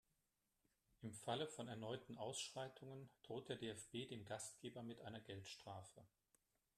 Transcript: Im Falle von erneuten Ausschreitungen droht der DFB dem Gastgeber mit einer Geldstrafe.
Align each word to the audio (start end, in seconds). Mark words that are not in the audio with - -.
Im 1.03 1.13
Falle 1.13 1.47
von 1.47 1.67
erneuten 1.67 2.17
Ausschreitungen 2.17 3.11
droht 3.21 3.49
der 3.49 3.55
DFB 3.57 4.09
dem 4.09 4.25
Gastgeber 4.25 4.81
mit 4.81 4.99
einer 5.01 5.21
Geldstrafe. 5.21 6.03